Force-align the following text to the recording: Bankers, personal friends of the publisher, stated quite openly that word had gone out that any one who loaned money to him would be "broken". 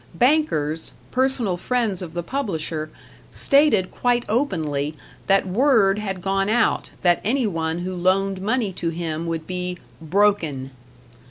Bankers, 0.15 0.93
personal 1.11 1.57
friends 1.57 2.01
of 2.01 2.15
the 2.15 2.23
publisher, 2.23 2.89
stated 3.29 3.91
quite 3.91 4.25
openly 4.27 4.95
that 5.27 5.47
word 5.47 5.99
had 5.99 6.23
gone 6.23 6.49
out 6.49 6.89
that 7.03 7.21
any 7.23 7.45
one 7.45 7.77
who 7.77 7.93
loaned 7.95 8.41
money 8.41 8.73
to 8.73 8.89
him 8.89 9.27
would 9.27 9.45
be 9.45 9.77
"broken". 10.01 10.71